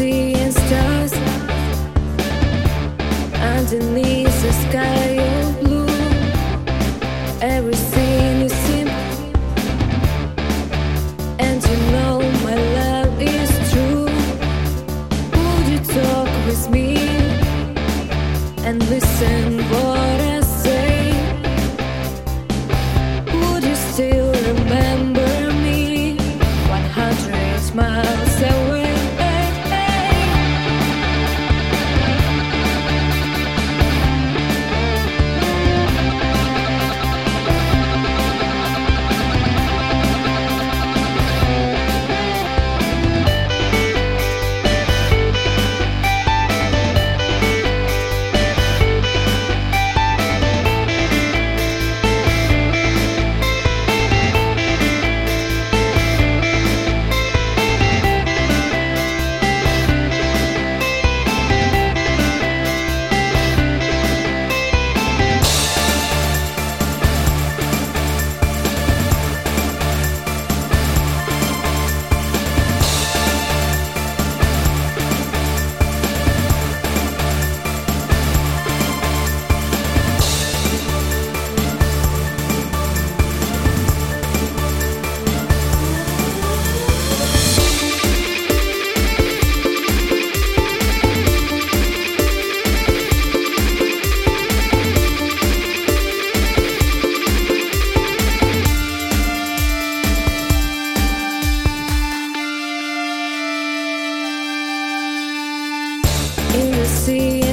[0.00, 1.12] sea and stars
[3.54, 5.94] underneath the sky of blue.
[7.56, 9.16] Everything is simple,
[11.46, 12.16] and you know
[12.46, 14.08] my love is true.
[15.34, 16.88] Would you talk with me
[18.66, 20.39] and listen what I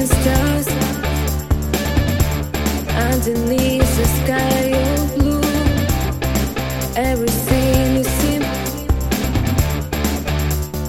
[0.08, 0.68] stars
[2.96, 5.42] underneath the sky blue.
[6.98, 8.60] Is simple,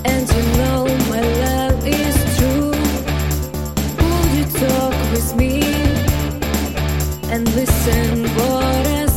[0.05, 2.73] and you know my love is true.
[4.01, 5.55] Would you talk with me
[7.33, 9.08] and listen what